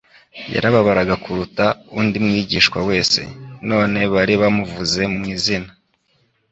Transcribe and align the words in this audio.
Yarababaraga 0.53 1.15
kuruta 1.23 1.65
undi 1.99 2.17
mwigishwa 2.25 2.79
wese. 2.89 3.19
None 3.69 3.99
bari 4.13 4.33
bamuvuze 4.41 5.01
mu 5.13 5.23
izina, 5.35 5.69